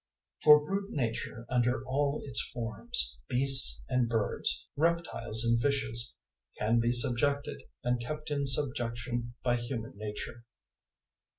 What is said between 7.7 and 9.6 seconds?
and kept in subjection by